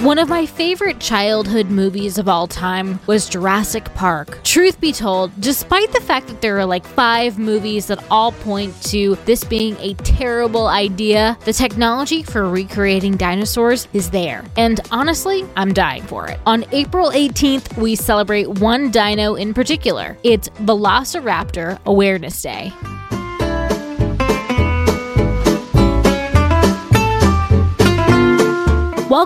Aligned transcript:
One 0.00 0.18
of 0.18 0.30
my 0.30 0.46
favorite 0.46 0.98
childhood 0.98 1.66
movies 1.66 2.16
of 2.16 2.26
all 2.26 2.46
time 2.46 2.98
was 3.06 3.28
Jurassic 3.28 3.84
Park. 3.94 4.42
Truth 4.44 4.80
be 4.80 4.94
told, 4.94 5.30
despite 5.38 5.92
the 5.92 6.00
fact 6.00 6.28
that 6.28 6.40
there 6.40 6.58
are 6.58 6.64
like 6.64 6.86
five 6.86 7.38
movies 7.38 7.88
that 7.88 8.02
all 8.10 8.32
point 8.32 8.82
to 8.84 9.16
this 9.26 9.44
being 9.44 9.76
a 9.76 9.92
terrible 9.92 10.68
idea, 10.68 11.36
the 11.44 11.52
technology 11.52 12.22
for 12.22 12.48
recreating 12.48 13.18
dinosaurs 13.18 13.88
is 13.92 14.08
there. 14.08 14.42
And 14.56 14.80
honestly, 14.90 15.44
I'm 15.54 15.74
dying 15.74 16.04
for 16.04 16.28
it. 16.28 16.40
On 16.46 16.64
April 16.72 17.10
18th, 17.10 17.76
we 17.76 17.94
celebrate 17.94 18.48
one 18.48 18.90
dino 18.90 19.34
in 19.34 19.52
particular. 19.52 20.16
It's 20.22 20.48
Velociraptor 20.48 21.78
Awareness 21.84 22.40
Day. 22.40 22.72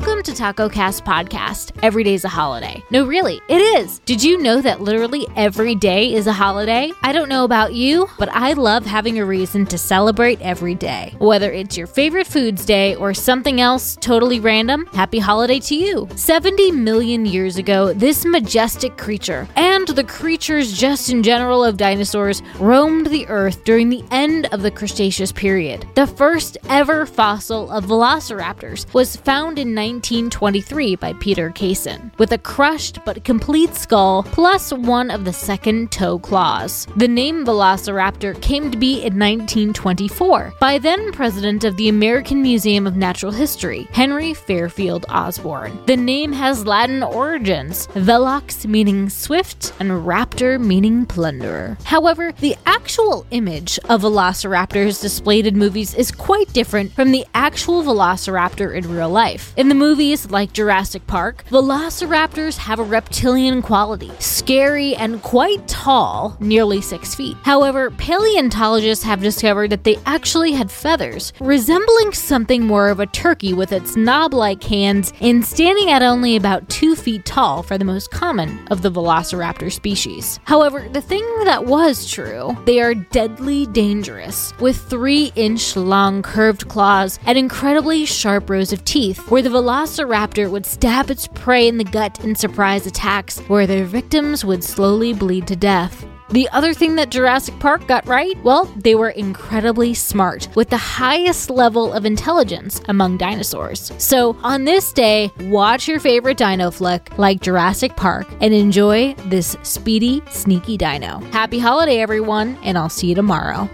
Welcome 0.04 0.22
to 0.24 0.34
Taco 0.34 0.68
Cast 0.68 1.02
Podcast. 1.06 1.72
Every 1.82 2.04
day's 2.04 2.26
a 2.26 2.28
holiday. 2.28 2.84
No, 2.90 3.06
really, 3.06 3.40
it 3.48 3.56
is. 3.56 4.00
Did 4.00 4.22
you 4.22 4.36
know 4.36 4.60
that 4.60 4.82
literally 4.82 5.26
every 5.34 5.74
day 5.74 6.12
is 6.12 6.26
a 6.26 6.32
holiday? 6.32 6.92
I 7.02 7.12
don't 7.12 7.30
know 7.30 7.44
about 7.44 7.72
you, 7.72 8.10
but 8.18 8.28
I 8.28 8.52
love 8.52 8.84
having 8.84 9.18
a 9.18 9.24
reason 9.24 9.64
to 9.64 9.78
celebrate 9.78 10.42
every 10.42 10.74
day. 10.74 11.14
Whether 11.20 11.50
it's 11.50 11.78
your 11.78 11.86
favorite 11.86 12.26
foods 12.26 12.66
day 12.66 12.94
or 12.96 13.14
something 13.14 13.62
else 13.62 13.96
totally 13.96 14.40
random, 14.40 14.84
happy 14.92 15.20
holiday 15.20 15.58
to 15.60 15.74
you. 15.74 16.06
70 16.16 16.72
million 16.72 17.24
years 17.24 17.56
ago, 17.56 17.94
this 17.94 18.26
majestic 18.26 18.98
creature 18.98 19.48
and 19.56 19.88
the 19.88 20.04
creatures 20.04 20.76
just 20.76 21.08
in 21.08 21.22
general 21.22 21.64
of 21.64 21.78
dinosaurs 21.78 22.42
roamed 22.58 23.06
the 23.06 23.26
earth 23.28 23.64
during 23.64 23.88
the 23.88 24.04
end 24.10 24.48
of 24.52 24.60
the 24.60 24.70
Cretaceous 24.70 25.32
period. 25.32 25.86
The 25.94 26.06
first 26.06 26.58
ever 26.68 27.06
fossil 27.06 27.70
of 27.70 27.86
velociraptors 27.86 28.92
was 28.92 29.16
found 29.16 29.58
in 29.58 29.72
1923 29.94 30.96
by 30.96 31.12
Peter 31.14 31.50
Kaisen, 31.50 32.10
with 32.18 32.32
a 32.32 32.38
crushed 32.38 32.98
but 33.04 33.22
complete 33.22 33.74
skull 33.76 34.24
plus 34.24 34.72
one 34.72 35.08
of 35.08 35.24
the 35.24 35.32
second 35.32 35.92
toe 35.92 36.18
claws. 36.18 36.88
The 36.96 37.06
name 37.06 37.46
Velociraptor 37.46 38.40
came 38.42 38.72
to 38.72 38.76
be 38.76 38.94
in 38.94 39.18
1924 39.18 40.54
by 40.58 40.78
then 40.78 41.12
president 41.12 41.62
of 41.62 41.76
the 41.76 41.88
American 41.88 42.42
Museum 42.42 42.88
of 42.88 42.96
Natural 42.96 43.30
History, 43.30 43.86
Henry 43.92 44.34
Fairfield 44.34 45.06
Osborn. 45.08 45.78
The 45.86 45.96
name 45.96 46.32
has 46.32 46.66
Latin 46.66 47.04
origins, 47.04 47.86
velox 47.88 48.66
meaning 48.66 49.08
swift 49.08 49.72
and 49.78 49.90
raptor 49.90 50.60
meaning 50.60 51.06
plunderer. 51.06 51.78
However, 51.84 52.32
the 52.40 52.56
actual 52.66 53.26
image 53.30 53.78
of 53.88 54.02
velociraptors 54.02 55.00
displayed 55.00 55.46
in 55.46 55.56
movies 55.56 55.94
is 55.94 56.10
quite 56.10 56.52
different 56.52 56.92
from 56.92 57.12
the 57.12 57.24
actual 57.34 57.84
velociraptor 57.84 58.74
in 58.74 58.90
real 58.90 59.08
life. 59.08 59.52
In 59.56 59.68
the 59.74 59.80
movies 59.80 60.30
like 60.30 60.52
Jurassic 60.52 61.04
Park, 61.08 61.44
velociraptors 61.50 62.56
have 62.56 62.78
a 62.78 62.84
reptilian 62.84 63.60
quality, 63.60 64.12
scary 64.20 64.94
and 64.94 65.20
quite 65.22 65.66
tall, 65.66 66.36
nearly 66.38 66.80
six 66.80 67.12
feet. 67.12 67.36
However, 67.42 67.90
paleontologists 67.90 69.04
have 69.04 69.20
discovered 69.20 69.70
that 69.70 69.82
they 69.82 69.96
actually 70.06 70.52
had 70.52 70.70
feathers, 70.70 71.32
resembling 71.40 72.12
something 72.12 72.64
more 72.64 72.88
of 72.88 73.00
a 73.00 73.06
turkey 73.06 73.52
with 73.52 73.72
its 73.72 73.96
knob 73.96 74.32
like 74.32 74.62
hands 74.62 75.12
and 75.20 75.44
standing 75.44 75.90
at 75.90 76.02
only 76.02 76.36
about 76.36 76.68
two 76.68 76.94
feet 76.94 77.24
tall 77.24 77.64
for 77.64 77.76
the 77.76 77.84
most 77.84 78.12
common 78.12 78.64
of 78.68 78.82
the 78.82 78.92
velociraptor 78.92 79.72
species. 79.72 80.38
However, 80.44 80.88
the 80.92 81.00
thing 81.00 81.24
that 81.44 81.64
was 81.64 82.08
true, 82.08 82.56
they 82.64 82.80
are 82.80 82.94
deadly 82.94 83.66
dangerous, 83.66 84.56
with 84.60 84.76
three 84.76 85.32
inch 85.34 85.74
long 85.74 86.22
curved 86.22 86.68
claws 86.68 87.18
and 87.26 87.36
incredibly 87.36 88.04
sharp 88.04 88.48
rows 88.48 88.72
of 88.72 88.84
teeth, 88.84 89.18
where 89.32 89.42
the 89.42 89.63
velociraptor 89.64 90.50
would 90.50 90.66
stab 90.66 91.10
its 91.10 91.26
prey 91.26 91.66
in 91.68 91.78
the 91.78 91.84
gut 91.84 92.22
in 92.22 92.34
surprise 92.34 92.86
attacks, 92.86 93.38
where 93.48 93.66
their 93.66 93.86
victims 93.86 94.44
would 94.44 94.62
slowly 94.62 95.14
bleed 95.14 95.46
to 95.46 95.56
death. 95.56 96.04
The 96.30 96.48
other 96.50 96.74
thing 96.74 96.96
that 96.96 97.10
Jurassic 97.10 97.58
Park 97.60 97.86
got 97.86 98.06
right, 98.06 98.36
well, 98.44 98.66
they 98.76 98.94
were 98.94 99.10
incredibly 99.10 99.94
smart, 99.94 100.48
with 100.54 100.68
the 100.68 100.76
highest 100.76 101.48
level 101.48 101.94
of 101.94 102.04
intelligence 102.04 102.82
among 102.88 103.16
dinosaurs. 103.16 103.90
So, 103.96 104.36
on 104.42 104.64
this 104.64 104.92
day, 104.92 105.30
watch 105.40 105.88
your 105.88 106.00
favorite 106.00 106.36
dino 106.36 106.70
flick 106.70 107.16
like 107.18 107.40
Jurassic 107.40 107.96
Park 107.96 108.26
and 108.42 108.52
enjoy 108.52 109.14
this 109.26 109.56
speedy, 109.62 110.22
sneaky 110.30 110.76
dino. 110.76 111.20
Happy 111.30 111.58
holiday, 111.58 112.00
everyone, 112.00 112.58
and 112.62 112.76
I'll 112.76 112.90
see 112.90 113.08
you 113.08 113.14
tomorrow. 113.14 113.70